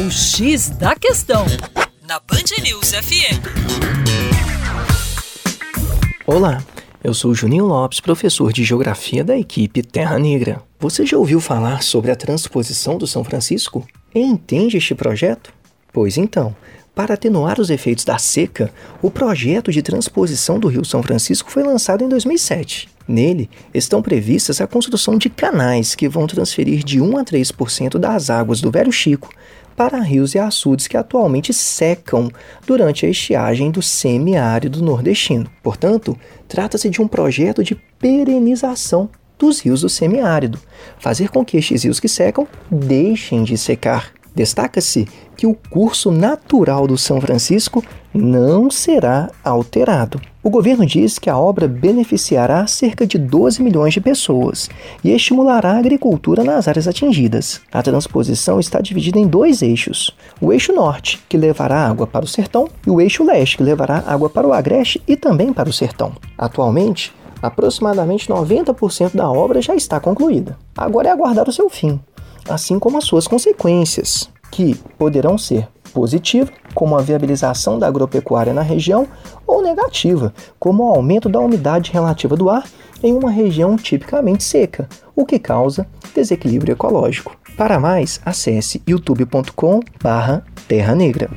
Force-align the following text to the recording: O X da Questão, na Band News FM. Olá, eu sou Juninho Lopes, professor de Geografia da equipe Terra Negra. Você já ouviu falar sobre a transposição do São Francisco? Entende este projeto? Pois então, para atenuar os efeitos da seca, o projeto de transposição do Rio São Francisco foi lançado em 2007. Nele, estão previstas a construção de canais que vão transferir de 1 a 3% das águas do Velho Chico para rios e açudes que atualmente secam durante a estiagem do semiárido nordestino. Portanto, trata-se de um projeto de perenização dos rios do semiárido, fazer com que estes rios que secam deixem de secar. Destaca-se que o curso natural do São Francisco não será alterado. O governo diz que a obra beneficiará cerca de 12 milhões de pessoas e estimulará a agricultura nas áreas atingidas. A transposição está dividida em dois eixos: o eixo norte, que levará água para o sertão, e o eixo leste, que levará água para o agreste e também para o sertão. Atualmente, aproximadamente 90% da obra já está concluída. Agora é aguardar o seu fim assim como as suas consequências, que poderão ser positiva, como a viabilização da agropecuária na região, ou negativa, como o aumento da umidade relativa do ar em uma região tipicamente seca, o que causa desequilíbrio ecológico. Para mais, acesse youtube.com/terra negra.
O 0.00 0.10
X 0.10 0.70
da 0.70 0.96
Questão, 0.96 1.44
na 2.08 2.18
Band 2.20 2.62
News 2.62 2.92
FM. 2.92 3.36
Olá, 6.26 6.64
eu 7.04 7.12
sou 7.12 7.34
Juninho 7.34 7.66
Lopes, 7.66 8.00
professor 8.00 8.50
de 8.50 8.64
Geografia 8.64 9.22
da 9.22 9.36
equipe 9.36 9.82
Terra 9.82 10.18
Negra. 10.18 10.62
Você 10.78 11.04
já 11.04 11.18
ouviu 11.18 11.38
falar 11.38 11.82
sobre 11.82 12.10
a 12.10 12.16
transposição 12.16 12.96
do 12.96 13.06
São 13.06 13.22
Francisco? 13.22 13.86
Entende 14.14 14.78
este 14.78 14.94
projeto? 14.94 15.52
Pois 15.92 16.16
então, 16.16 16.56
para 16.94 17.12
atenuar 17.12 17.60
os 17.60 17.68
efeitos 17.68 18.06
da 18.06 18.16
seca, 18.16 18.72
o 19.02 19.10
projeto 19.10 19.70
de 19.70 19.82
transposição 19.82 20.58
do 20.58 20.68
Rio 20.68 20.84
São 20.84 21.02
Francisco 21.02 21.50
foi 21.50 21.62
lançado 21.62 22.02
em 22.02 22.08
2007. 22.08 22.88
Nele, 23.06 23.50
estão 23.74 24.00
previstas 24.00 24.62
a 24.62 24.66
construção 24.66 25.18
de 25.18 25.28
canais 25.28 25.94
que 25.94 26.08
vão 26.08 26.26
transferir 26.26 26.82
de 26.84 27.02
1 27.02 27.18
a 27.18 27.24
3% 27.24 27.98
das 27.98 28.30
águas 28.30 28.62
do 28.62 28.70
Velho 28.70 28.92
Chico 28.92 29.28
para 29.80 29.98
rios 29.98 30.34
e 30.34 30.38
açudes 30.38 30.86
que 30.86 30.94
atualmente 30.94 31.54
secam 31.54 32.30
durante 32.66 33.06
a 33.06 33.08
estiagem 33.08 33.70
do 33.70 33.80
semiárido 33.80 34.82
nordestino. 34.82 35.50
Portanto, 35.62 36.14
trata-se 36.46 36.90
de 36.90 37.00
um 37.00 37.08
projeto 37.08 37.64
de 37.64 37.74
perenização 37.98 39.08
dos 39.38 39.58
rios 39.60 39.80
do 39.80 39.88
semiárido, 39.88 40.60
fazer 40.98 41.30
com 41.30 41.42
que 41.42 41.56
estes 41.56 41.84
rios 41.84 41.98
que 41.98 42.10
secam 42.10 42.46
deixem 42.70 43.42
de 43.42 43.56
secar. 43.56 44.12
Destaca-se 44.34 45.06
que 45.36 45.46
o 45.46 45.56
curso 45.70 46.10
natural 46.10 46.86
do 46.86 46.96
São 46.96 47.20
Francisco 47.20 47.82
não 48.12 48.70
será 48.70 49.30
alterado. 49.44 50.20
O 50.42 50.50
governo 50.50 50.86
diz 50.86 51.18
que 51.18 51.28
a 51.28 51.38
obra 51.38 51.68
beneficiará 51.68 52.66
cerca 52.66 53.06
de 53.06 53.18
12 53.18 53.62
milhões 53.62 53.92
de 53.92 54.00
pessoas 54.00 54.70
e 55.04 55.10
estimulará 55.10 55.72
a 55.72 55.78
agricultura 55.78 56.42
nas 56.42 56.66
áreas 56.66 56.88
atingidas. 56.88 57.60
A 57.70 57.82
transposição 57.82 58.58
está 58.58 58.80
dividida 58.80 59.18
em 59.18 59.26
dois 59.26 59.62
eixos: 59.62 60.16
o 60.40 60.52
eixo 60.52 60.72
norte, 60.72 61.22
que 61.28 61.36
levará 61.36 61.86
água 61.86 62.06
para 62.06 62.24
o 62.24 62.28
sertão, 62.28 62.68
e 62.86 62.90
o 62.90 63.00
eixo 63.00 63.24
leste, 63.24 63.58
que 63.58 63.62
levará 63.62 64.02
água 64.06 64.30
para 64.30 64.46
o 64.46 64.52
agreste 64.52 65.02
e 65.06 65.16
também 65.16 65.52
para 65.52 65.68
o 65.68 65.72
sertão. 65.72 66.12
Atualmente, 66.38 67.12
aproximadamente 67.42 68.28
90% 68.28 69.14
da 69.14 69.30
obra 69.30 69.60
já 69.60 69.74
está 69.74 70.00
concluída. 70.00 70.56
Agora 70.76 71.08
é 71.08 71.12
aguardar 71.12 71.48
o 71.48 71.52
seu 71.52 71.68
fim 71.68 72.00
assim 72.48 72.78
como 72.78 72.98
as 72.98 73.04
suas 73.04 73.26
consequências, 73.26 74.30
que 74.50 74.74
poderão 74.98 75.38
ser 75.38 75.66
positiva, 75.92 76.50
como 76.74 76.96
a 76.96 77.02
viabilização 77.02 77.78
da 77.78 77.86
agropecuária 77.86 78.52
na 78.52 78.62
região, 78.62 79.06
ou 79.46 79.62
negativa, 79.62 80.34
como 80.58 80.84
o 80.84 80.92
aumento 80.92 81.28
da 81.28 81.38
umidade 81.40 81.92
relativa 81.92 82.36
do 82.36 82.48
ar 82.48 82.64
em 83.02 83.12
uma 83.12 83.30
região 83.30 83.76
tipicamente 83.76 84.42
seca, 84.44 84.88
o 85.16 85.26
que 85.26 85.38
causa 85.38 85.86
desequilíbrio 86.14 86.72
ecológico. 86.72 87.36
Para 87.56 87.80
mais, 87.80 88.20
acesse 88.24 88.82
youtube.com/terra 88.86 90.94
negra. 90.94 91.28